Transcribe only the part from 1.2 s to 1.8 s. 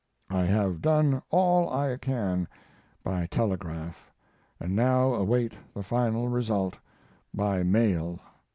all